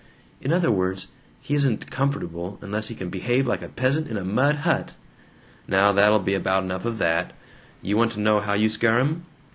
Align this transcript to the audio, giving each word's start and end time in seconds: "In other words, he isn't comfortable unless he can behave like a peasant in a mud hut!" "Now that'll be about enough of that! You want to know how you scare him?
"In 0.41 0.51
other 0.51 0.71
words, 0.71 1.09
he 1.41 1.53
isn't 1.53 1.91
comfortable 1.91 2.57
unless 2.63 2.87
he 2.87 2.95
can 2.95 3.11
behave 3.11 3.45
like 3.45 3.61
a 3.61 3.69
peasant 3.69 4.07
in 4.07 4.17
a 4.17 4.23
mud 4.25 4.55
hut!" 4.65 4.95
"Now 5.67 5.91
that'll 5.91 6.17
be 6.17 6.33
about 6.33 6.63
enough 6.63 6.85
of 6.85 6.97
that! 6.97 7.33
You 7.83 7.97
want 7.97 8.11
to 8.13 8.19
know 8.19 8.39
how 8.39 8.53
you 8.53 8.67
scare 8.67 8.97
him? 8.97 9.27